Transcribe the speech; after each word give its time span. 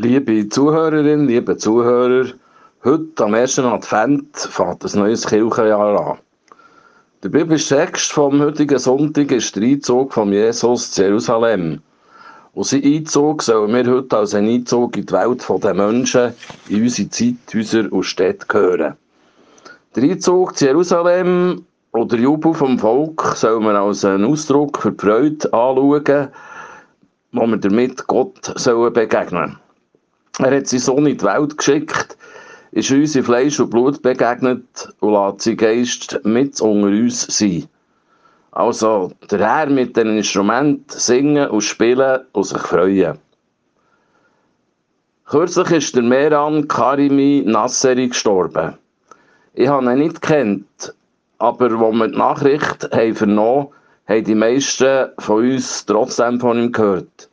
Liebe 0.00 0.48
Zuhörerinnen, 0.48 1.26
liebe 1.26 1.56
Zuhörer, 1.56 2.26
heute 2.84 3.24
am 3.24 3.34
ersten 3.34 3.64
Advent 3.64 4.36
fängt 4.36 4.84
ein 4.84 5.00
neues 5.00 5.26
Kirchenjahr 5.26 6.10
an. 6.12 6.18
Der 7.24 7.30
biblische 7.30 7.74
Text 7.74 8.12
vom 8.12 8.40
heutigen 8.40 8.78
Sonntag 8.78 9.32
ist 9.32 9.56
der 9.56 9.64
Einzug 9.64 10.14
von 10.14 10.32
Jesus 10.32 10.92
zu 10.92 11.02
Jerusalem. 11.02 11.80
Und 12.54 12.64
sein 12.64 12.84
Einzug 12.84 13.42
sollen 13.42 13.74
wir 13.74 13.92
heute 13.92 14.18
als 14.18 14.36
ein 14.36 14.46
Einzug 14.46 14.96
in 14.96 15.04
die 15.04 15.12
Welt 15.12 15.44
der 15.64 15.74
Menschen, 15.74 16.32
in 16.68 16.82
unsere 16.82 17.10
Zeit, 17.10 17.34
Häuser 17.52 17.92
und 17.92 18.04
Städte 18.04 18.46
hören. 18.52 18.94
Der 19.96 20.02
Einzug 20.04 20.56
zu 20.56 20.66
Jerusalem 20.66 21.64
oder 21.90 22.16
Jubel 22.16 22.54
vom 22.54 22.78
Volk 22.78 23.34
sollen 23.34 23.64
wir 23.64 23.74
als 23.74 24.04
einen 24.04 24.26
Ausdruck 24.26 24.78
für 24.80 24.92
die 24.92 25.04
Freude 25.04 25.52
anschauen, 25.52 26.28
wo 27.32 27.46
wir 27.48 27.56
damit 27.56 28.06
Gott 28.06 28.52
sollen 28.54 28.92
begegnen 28.92 29.56
Er 30.38 30.56
hat 30.56 30.68
seinen 30.68 30.80
Sohn 30.80 31.06
in 31.06 31.18
die 31.18 31.24
Welt 31.24 31.58
geschickt, 31.58 32.16
ist 32.70 32.92
uns 32.92 33.16
in 33.16 33.24
Fleisch 33.24 33.58
und 33.58 33.70
Blut 33.70 34.00
begegnet 34.02 34.88
und 35.00 35.12
lässt 35.12 35.42
sein 35.42 35.56
Geist 35.56 36.20
mit 36.22 36.60
unter 36.60 36.86
uns 36.86 37.26
sein. 37.36 37.66
Also 38.52 39.10
der 39.30 39.40
Herr 39.40 39.66
mit 39.66 39.96
den 39.96 40.16
Instrumenten 40.16 40.84
singen 40.88 41.50
und 41.50 41.62
spielen 41.62 42.20
und 42.32 42.44
sich 42.44 42.58
freuen. 42.58 43.18
Kürzlich 45.26 45.70
ist 45.72 45.96
der 45.96 46.04
Meran 46.04 46.68
Karimi 46.68 47.42
Nasseri 47.44 48.08
gestorben. 48.08 48.78
Ich 49.54 49.68
habe 49.68 49.92
ihn 49.92 49.98
nicht 49.98 50.22
gekannt, 50.22 50.94
aber 51.38 51.64
als 51.64 51.80
wir 51.80 52.08
die 52.08 52.16
Nachricht 52.16 52.88
haben 52.92 53.14
vernommen 53.14 53.68
haben 54.06 54.24
die 54.24 54.34
meisten 54.34 55.10
von 55.18 55.50
uns 55.50 55.84
trotzdem 55.84 56.40
von 56.40 56.58
ihm 56.58 56.72
gehört. 56.72 57.28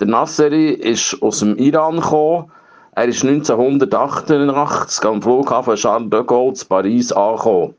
Der 0.00 0.08
Nasseri 0.08 0.70
ist 0.70 1.22
aus 1.22 1.38
dem 1.38 1.56
Iran 1.56 2.00
gekommen. 2.00 2.50
Er 2.96 3.04
ist 3.04 3.24
1988 3.24 5.04
am 5.04 5.22
Flughafen 5.22 5.76
Charles 5.76 6.10
de 6.10 6.24
Gaulle 6.24 6.54
in 6.60 6.68
Paris 6.68 7.12
angekommen. 7.12 7.74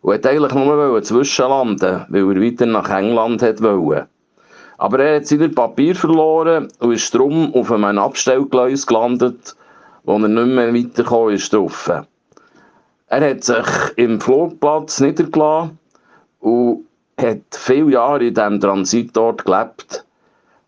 Und 0.00 0.10
wollte 0.10 0.30
eigentlich 0.30 0.54
nur 0.54 1.02
zwischenlanden, 1.04 2.04
weil 2.08 2.36
er 2.36 2.42
weiter 2.42 2.66
nach 2.66 2.90
England 2.90 3.42
wollte. 3.42 4.08
Aber 4.78 4.98
er 4.98 5.16
hat 5.16 5.26
seine 5.28 5.48
Papier 5.48 5.94
verloren 5.94 6.66
und 6.80 6.92
ist 6.92 7.14
darum 7.14 7.54
auf 7.54 7.70
einem 7.70 7.98
Abstellgleis 7.98 8.84
gelandet, 8.84 9.54
wo 10.02 10.14
er 10.14 10.28
nicht 10.28 10.46
mehr 10.48 10.74
weitergekommen 10.74 11.34
ist. 11.34 11.52
Drauf. 11.52 11.90
Er 13.06 13.30
hat 13.30 13.44
sich 13.44 13.66
im 13.94 14.20
Flugplatz 14.20 14.98
niedergelassen 15.00 15.78
und 16.40 16.86
hat 17.20 17.38
viele 17.52 17.92
Jahre 17.92 18.26
in 18.26 18.34
diesem 18.34 18.60
Transitort 18.60 19.44
gelebt. 19.44 20.05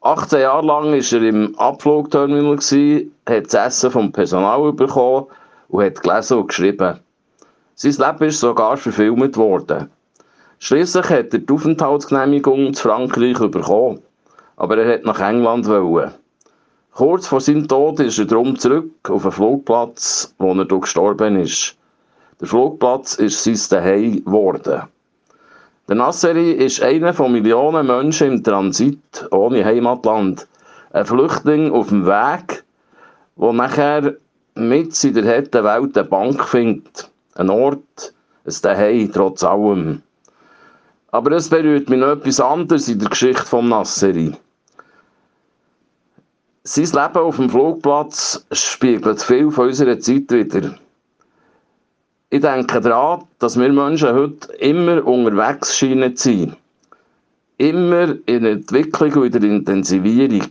18 0.00 0.40
Jahre 0.40 0.64
lang 0.64 0.92
war 0.92 1.20
er 1.20 1.28
im 1.28 1.58
Abflugterminal, 1.58 2.56
hat 2.56 3.52
das 3.52 3.54
Essen 3.54 3.90
vom 3.90 4.12
Personal 4.12 4.72
bekommen 4.72 5.26
und 5.68 5.84
hat 5.84 6.00
gelesen 6.00 6.38
und 6.38 6.46
geschrieben. 6.48 7.00
Sein 7.74 7.92
Leben 7.92 8.28
ist 8.28 8.38
sogar 8.38 8.76
verfilmt 8.76 9.36
worden. 9.36 9.90
Schließlich 10.60 11.10
hat 11.10 11.32
er 11.32 11.40
die 11.40 11.52
Aufenthaltsgenehmigung 11.52 12.74
zu 12.74 12.88
Frankreich 12.88 13.38
bekommen, 13.38 14.00
aber 14.56 14.78
er 14.78 14.94
hat 14.94 15.04
nach 15.04 15.20
England 15.20 15.66
wollen. 15.66 16.14
Kurz 16.92 17.26
vor 17.26 17.40
seinem 17.40 17.66
Tod 17.66 17.98
ist 17.98 18.18
er 18.18 18.24
darum 18.26 18.56
zurück 18.56 18.90
auf 19.08 19.22
den 19.22 19.32
Flugplatz, 19.32 20.32
wo 20.38 20.52
er 20.52 20.64
gestorben 20.64 21.40
ist. 21.40 21.76
Der 22.40 22.46
Flugplatz 22.46 23.14
ist 23.14 23.42
sein 23.42 23.56
Zuhause 23.56 24.20
geworden. 24.20 24.82
Der 25.88 25.96
Nasseri 25.96 26.52
ist 26.52 26.82
einer 26.82 27.14
von 27.14 27.32
Millionen 27.32 27.86
Menschen 27.86 28.26
im 28.26 28.44
Transit 28.44 29.26
ohne 29.30 29.64
Heimatland. 29.64 30.46
Ein 30.92 31.06
Flüchtling 31.06 31.72
auf 31.72 31.88
dem 31.88 32.04
Weg, 32.04 32.62
der 33.36 33.52
nachher 33.54 34.14
mit 34.54 35.02
in 35.02 35.14
der 35.14 35.24
harten 35.24 35.64
Welt 35.64 35.96
eine 35.96 36.06
Bank 36.06 36.44
findet. 36.44 37.10
Ein 37.36 37.48
Ort, 37.48 38.12
ein 38.44 38.52
Zuhause, 38.52 39.10
trotz 39.14 39.42
allem. 39.42 40.02
Aber 41.10 41.32
es 41.32 41.48
berührt 41.48 41.88
mich 41.88 42.00
noch 42.00 42.08
etwas 42.08 42.38
anderes 42.38 42.86
in 42.88 42.98
der 42.98 43.08
Geschichte 43.08 43.46
von 43.46 43.70
Nasseri. 43.70 44.36
Sein 46.64 46.84
Leben 46.84 47.24
auf 47.24 47.36
dem 47.36 47.48
Flugplatz 47.48 48.44
spiegelt 48.52 49.22
viel 49.22 49.50
von 49.50 49.68
unserer 49.68 49.98
Zeit 49.98 50.30
wieder. 50.30 50.74
Ich 52.30 52.42
denke 52.42 52.78
daran, 52.82 53.24
dass 53.38 53.58
wir 53.58 53.72
Menschen 53.72 54.14
heute 54.14 54.52
immer 54.58 55.02
unterwegs 55.06 55.74
scheinen 55.74 56.14
zu 56.14 56.28
sein. 56.28 56.56
Immer 57.56 58.16
in 58.26 58.42
der 58.42 58.52
Entwicklung 58.52 59.14
und 59.14 59.34
in 59.34 59.40
der 59.40 59.50
Intensivierung. 59.50 60.46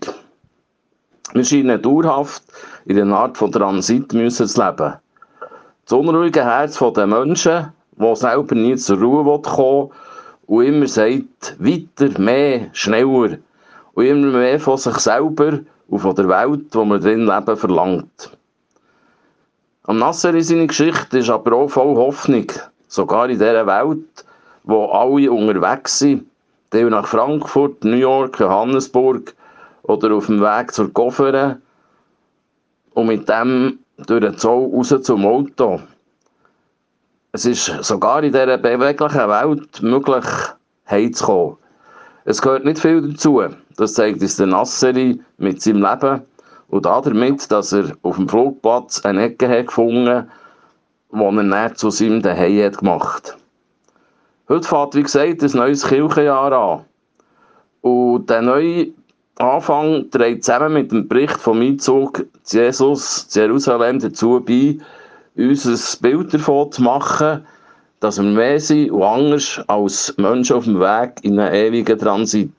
Wir 1.34 1.46
scheinen 1.46 1.80
dauerhaft 1.80 2.42
in 2.86 3.00
einer 3.00 3.16
Art 3.16 3.38
von 3.38 3.52
Transit 3.52 4.12
müssen 4.12 4.48
zu 4.48 4.60
leben. 4.60 4.96
Das 5.86 5.94
unruhige 5.94 6.44
Herz 6.44 6.80
der 6.80 7.06
Menschen, 7.06 7.72
die 7.92 8.16
selber 8.16 8.56
nie 8.56 8.76
zur 8.76 8.98
Ruhe 8.98 9.40
kommen 9.44 9.92
und 10.48 10.66
immer 10.66 10.88
sagt, 10.88 11.58
weiter, 11.60 12.20
mehr, 12.20 12.70
schneller. 12.74 13.38
Und 13.94 14.06
immer 14.06 14.36
mehr 14.36 14.60
von 14.60 14.80
sich 14.80 14.98
selber 14.98 15.60
und 15.90 16.00
von 16.00 16.16
der 16.16 16.28
Welt, 16.28 16.74
wo 16.74 16.86
wir 16.86 16.98
drin 16.98 17.28
leben, 17.28 17.56
verlangt. 17.56 18.32
Am 19.90 20.00
Nasseri 20.00 20.44
seine 20.44 20.68
Geschichte 20.68 21.20
ist 21.20 21.30
aber 21.30 21.56
auch 21.56 21.70
voll 21.70 21.96
Hoffnung. 21.96 22.52
Sogar 22.90 23.30
in 23.30 23.40
dieser 23.40 23.66
Welt, 23.66 24.26
wo 24.64 24.88
alle 24.88 25.32
unterwegs 25.32 26.00
sind, 26.00 26.26
die 26.74 26.84
nach 26.84 27.08
Frankfurt, 27.08 27.86
New 27.86 27.96
York, 27.96 28.38
Johannesburg 28.38 29.34
oder 29.84 30.14
auf 30.14 30.26
dem 30.26 30.42
Weg 30.42 30.74
zur 30.74 30.90
Goffere 30.90 31.62
und 32.96 33.08
mit 33.08 33.30
dem 33.30 33.80
durch 33.96 34.20
den 34.20 34.38
Zoll 34.38 34.70
raus 34.74 34.94
zum 35.04 35.26
Auto. 35.26 35.80
Es 37.32 37.46
ist 37.46 37.68
sogar 37.82 38.22
in 38.24 38.34
dieser 38.34 38.58
beweglichen 38.58 39.30
Welt 39.30 39.82
möglich, 39.82 40.26
heimzukommen. 40.90 41.56
Es 42.26 42.42
gehört 42.42 42.66
nicht 42.66 42.80
viel 42.80 43.14
dazu. 43.14 43.42
Das 43.78 43.94
zeigt 43.94 44.22
uns 44.22 44.36
der 44.36 44.48
Nasseri 44.48 45.22
mit 45.38 45.62
seinem 45.62 45.82
Leben 45.82 46.24
und 46.70 46.86
damit, 46.86 47.52
dass 47.52 47.72
er 47.72 47.94
auf 48.02 48.18
dem 48.18 48.28
Flugplatz 48.28 49.06
eine 49.06 49.24
Ecke 49.24 49.50
hat 49.50 49.68
gefunden 49.68 50.30
die 51.12 51.18
er 51.18 51.32
dann 51.32 51.76
zu 51.76 51.90
seinem 51.90 52.22
Zuhause 52.22 52.66
hat 52.66 53.38
Heute 54.50 54.68
fährt, 54.68 54.96
wie 54.96 55.04
gesagt, 55.04 55.44
ein 55.44 55.52
neues 55.52 55.86
Kirchenjahr 55.86 56.52
an. 56.54 56.86
Und 57.82 58.30
der 58.30 58.42
neue 58.42 58.88
Anfang 59.38 60.10
trägt 60.10 60.46
zusammen 60.46 60.74
mit 60.74 60.92
dem 60.92 61.08
Bericht 61.08 61.38
vom 61.38 61.62
Einzug 61.62 62.26
zu 62.44 62.58
Jesus 62.58 63.28
zu 63.28 63.40
Jerusalem 63.40 64.00
dazu 64.00 64.42
bei, 64.46 64.78
uns 65.36 65.66
ein 65.66 66.02
Bild 66.02 66.34
davon 66.34 66.72
zu 66.72 66.82
machen, 66.82 67.46
dass 68.00 68.18
wir 68.18 68.24
mehr 68.24 68.60
sind 68.60 68.92
und 68.92 69.04
anders 69.04 69.62
als 69.68 70.16
Menschen 70.18 70.56
auf 70.56 70.64
dem 70.64 70.80
Weg 70.80 71.12
in 71.24 71.40
einen 71.40 71.54
ewigen 71.54 72.00
Transit. 72.00 72.52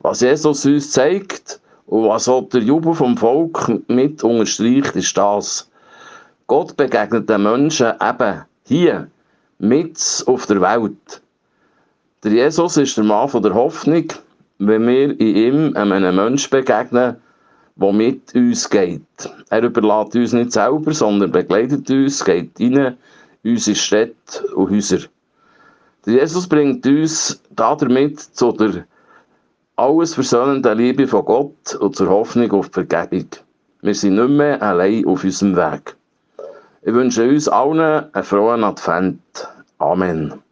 Was 0.00 0.20
Jesus 0.20 0.66
uns 0.66 0.90
zeigt, 0.90 1.60
und 1.96 2.08
was 2.08 2.28
auch 2.28 2.42
der 2.50 2.60
Jubel 2.60 2.94
vom 2.94 3.16
Volk 3.16 3.72
mit 3.88 4.22
unterstreicht, 4.22 4.94
ist 4.96 5.16
das. 5.16 5.70
Gott 6.46 6.76
begegnet 6.76 7.26
den 7.30 7.42
Menschen 7.42 7.94
eben 8.02 8.42
hier, 8.64 9.10
mit 9.58 9.98
auf 10.26 10.44
der 10.44 10.60
Welt. 10.60 11.22
Der 12.22 12.32
Jesus 12.32 12.76
ist 12.76 12.98
der 12.98 13.04
Mann 13.04 13.30
von 13.30 13.42
der 13.42 13.54
Hoffnung, 13.54 14.08
wenn 14.58 14.86
wir 14.86 15.18
in 15.18 15.36
ihm 15.36 15.76
einem 15.76 16.16
Menschen 16.16 16.50
begegnen, 16.50 17.16
der 17.76 17.92
mit 17.94 18.34
uns 18.34 18.68
geht. 18.68 19.00
Er 19.48 19.62
überlässt 19.62 20.16
uns 20.16 20.34
nicht 20.34 20.52
selber, 20.52 20.92
sondern 20.92 21.32
begleitet 21.32 21.88
uns, 21.88 22.22
geht 22.22 22.60
rein 22.60 22.98
in 23.42 23.52
unsere 23.52 23.74
Städte 23.74 24.46
und 24.54 24.70
Häuser. 24.70 24.98
Der 26.04 26.14
Jesus 26.14 26.46
bringt 26.46 26.84
uns 26.84 27.40
damit 27.54 28.20
zu 28.20 28.52
der 28.52 28.84
alles 29.76 30.14
versöhnende 30.14 30.72
Liebe 30.72 31.06
von 31.06 31.24
Gott 31.24 31.74
und 31.74 31.94
zur 31.94 32.08
Hoffnung 32.08 32.50
auf 32.52 32.68
die 32.68 32.84
Vergebung. 32.84 33.28
Wir 33.82 33.94
sind 33.94 34.16
nicht 34.16 34.30
mehr 34.30 34.62
allein 34.62 35.06
auf 35.06 35.22
unserem 35.22 35.54
Weg. 35.54 35.96
Ich 36.82 36.94
wünsche 36.94 37.28
uns 37.28 37.46
allen 37.46 38.12
einen 38.14 38.24
frohen 38.24 38.64
Advent. 38.64 39.20
Amen. 39.78 40.45